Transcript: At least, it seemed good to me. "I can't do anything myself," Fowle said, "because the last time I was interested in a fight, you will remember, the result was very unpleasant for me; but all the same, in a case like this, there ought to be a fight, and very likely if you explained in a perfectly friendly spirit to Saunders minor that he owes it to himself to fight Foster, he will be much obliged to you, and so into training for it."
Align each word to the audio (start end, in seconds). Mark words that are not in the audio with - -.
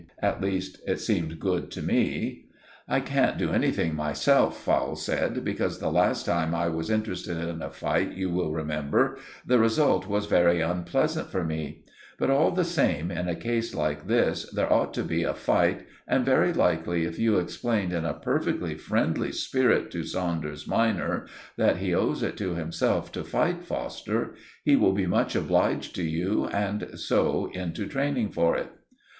At 0.19 0.41
least, 0.41 0.79
it 0.87 0.99
seemed 0.99 1.39
good 1.39 1.69
to 1.73 1.81
me. 1.83 2.45
"I 2.87 3.01
can't 3.01 3.37
do 3.37 3.51
anything 3.51 3.93
myself," 3.93 4.57
Fowle 4.57 4.95
said, 4.95 5.43
"because 5.45 5.77
the 5.77 5.91
last 5.91 6.25
time 6.25 6.55
I 6.55 6.69
was 6.69 6.89
interested 6.89 7.37
in 7.37 7.61
a 7.61 7.69
fight, 7.69 8.13
you 8.13 8.31
will 8.31 8.51
remember, 8.51 9.19
the 9.45 9.59
result 9.59 10.07
was 10.07 10.25
very 10.25 10.59
unpleasant 10.59 11.29
for 11.29 11.43
me; 11.43 11.83
but 12.17 12.31
all 12.31 12.49
the 12.49 12.63
same, 12.63 13.11
in 13.11 13.27
a 13.29 13.35
case 13.35 13.75
like 13.75 14.07
this, 14.07 14.49
there 14.49 14.73
ought 14.73 14.91
to 14.95 15.03
be 15.03 15.21
a 15.21 15.35
fight, 15.35 15.85
and 16.07 16.25
very 16.25 16.51
likely 16.51 17.05
if 17.05 17.19
you 17.19 17.37
explained 17.37 17.93
in 17.93 18.03
a 18.03 18.15
perfectly 18.15 18.73
friendly 18.73 19.31
spirit 19.31 19.91
to 19.91 20.03
Saunders 20.03 20.65
minor 20.67 21.27
that 21.57 21.77
he 21.77 21.93
owes 21.93 22.23
it 22.23 22.35
to 22.37 22.55
himself 22.55 23.11
to 23.11 23.23
fight 23.23 23.63
Foster, 23.63 24.33
he 24.63 24.75
will 24.75 24.93
be 24.93 25.05
much 25.05 25.35
obliged 25.35 25.93
to 25.93 26.03
you, 26.03 26.47
and 26.47 26.89
so 26.99 27.51
into 27.53 27.85
training 27.85 28.31
for 28.31 28.57
it." 28.57 28.71